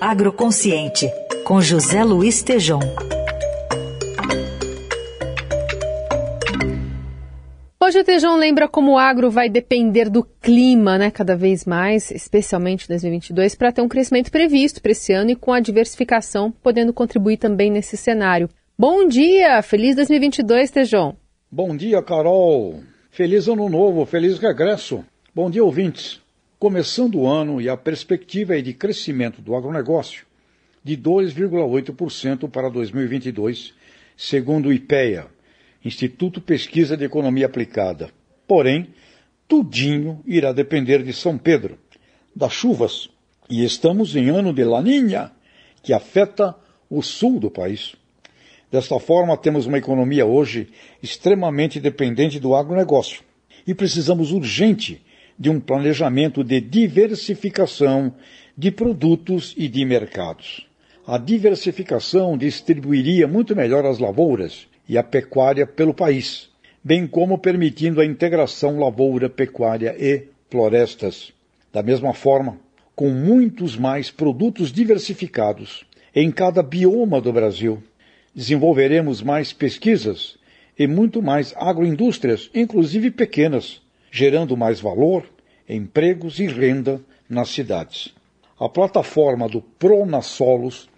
[0.00, 1.10] Agroconsciente,
[1.44, 2.78] com José Luiz Tejom.
[7.82, 12.12] Hoje o Tejão lembra como o agro vai depender do clima, né, cada vez mais,
[12.12, 16.52] especialmente em 2022, para ter um crescimento previsto para esse ano e com a diversificação
[16.52, 18.48] podendo contribuir também nesse cenário.
[18.78, 21.16] Bom dia, feliz 2022, Tejão.
[21.50, 22.84] Bom dia, Carol.
[23.10, 25.04] Feliz ano novo, feliz regresso.
[25.34, 26.20] Bom dia, ouvintes.
[26.58, 30.26] Começando o ano e a perspectiva é de crescimento do agronegócio
[30.82, 33.72] de 2,8% para 2022,
[34.16, 35.28] segundo o IPEA,
[35.84, 38.10] Instituto Pesquisa de Economia Aplicada.
[38.44, 38.88] Porém,
[39.46, 41.78] tudinho irá depender de São Pedro,
[42.34, 43.08] das chuvas,
[43.48, 45.30] e estamos em ano de laninha,
[45.80, 46.56] que afeta
[46.90, 47.94] o sul do país.
[48.68, 50.66] Desta forma, temos uma economia hoje
[51.00, 53.22] extremamente dependente do agronegócio
[53.64, 55.06] e precisamos urgente
[55.38, 58.12] de um planejamento de diversificação
[58.56, 60.66] de produtos e de mercados.
[61.06, 66.50] A diversificação distribuiria muito melhor as lavouras e a pecuária pelo país,
[66.82, 71.32] bem como permitindo a integração lavoura, pecuária e florestas.
[71.72, 72.58] Da mesma forma,
[72.96, 77.82] com muitos mais produtos diversificados em cada bioma do Brasil,
[78.34, 80.36] desenvolveremos mais pesquisas
[80.76, 85.24] e muito mais agroindústrias, inclusive pequenas, gerando mais valor,
[85.68, 88.14] empregos e renda nas cidades.
[88.58, 90.88] A plataforma do Pronasolos,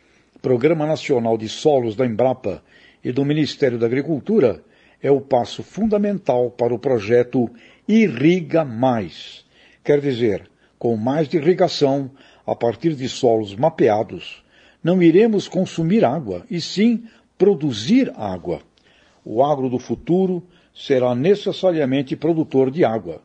[0.41, 2.63] Programa Nacional de Solos da Embrapa
[3.05, 4.63] e do Ministério da Agricultura,
[5.03, 7.51] é o passo fundamental para o projeto
[7.89, 9.45] Irriga Mais.
[9.83, 12.11] Quer dizer, com mais irrigação,
[12.47, 14.43] a partir de solos mapeados,
[14.83, 17.05] não iremos consumir água, e sim
[17.37, 18.61] produzir água.
[19.25, 20.43] O agro do futuro
[20.81, 23.21] será necessariamente produtor de água.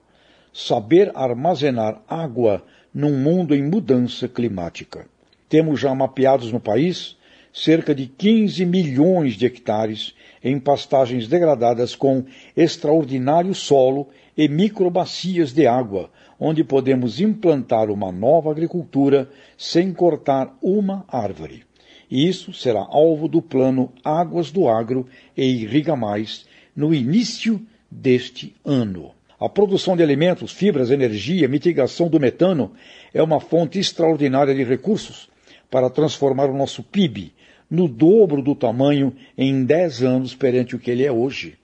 [0.54, 5.08] Saber armazenar água num mundo em mudança climática.
[5.48, 7.16] Temos já mapeados no país
[7.54, 12.26] cerca de 15 milhões de hectares em pastagens degradadas com
[12.58, 21.06] extraordinário solo e microbacias de água, onde podemos implantar uma nova agricultura sem cortar uma
[21.08, 21.64] árvore.
[22.12, 25.08] E isso será alvo do plano Águas do Agro
[25.38, 29.12] e Irriga Mais no início deste ano.
[29.40, 32.72] A produção de alimentos, fibras, energia, mitigação do metano
[33.14, 35.30] é uma fonte extraordinária de recursos
[35.70, 37.34] para transformar o nosso PIB
[37.70, 41.58] no dobro do tamanho em 10 anos perante o que ele é hoje.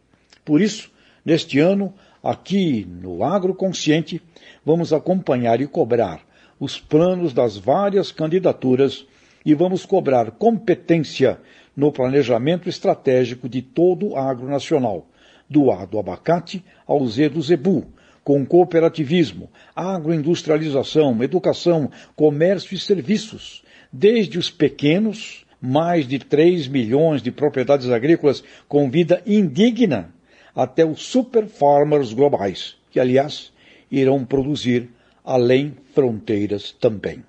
[0.44, 0.92] Por isso,
[1.24, 4.22] neste ano, aqui no Agroconsciente,
[4.66, 6.22] vamos acompanhar e cobrar
[6.60, 9.06] os planos das várias candidaturas
[9.46, 11.40] e vamos cobrar competência
[11.76, 15.08] no planejamento estratégico de todo o agro nacional,
[15.50, 17.86] do A do abacate ao Z do zebu,
[18.24, 27.32] com cooperativismo, agroindustrialização, educação, comércio e serviços, desde os pequenos, mais de 3 milhões de
[27.32, 30.14] propriedades agrícolas com vida indigna,
[30.56, 33.52] até os super farmers globais, que aliás
[33.90, 34.90] irão produzir
[35.24, 37.24] além fronteiras também.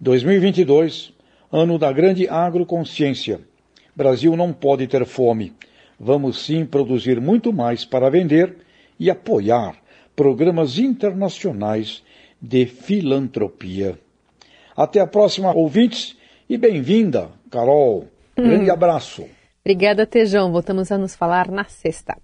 [0.00, 1.12] 2022,
[1.50, 3.40] ano da grande agroconsciência.
[3.96, 5.54] Brasil não pode ter fome.
[5.98, 8.54] Vamos sim produzir muito mais para vender
[9.00, 9.74] e apoiar
[10.14, 12.02] programas internacionais
[12.40, 13.98] de filantropia.
[14.76, 16.14] Até a próxima, ouvintes,
[16.48, 18.06] e bem-vinda, Carol.
[18.36, 18.74] Grande hum.
[18.74, 19.24] abraço.
[19.64, 20.52] Obrigada, Tejão.
[20.52, 22.18] Voltamos a nos falar na sexta.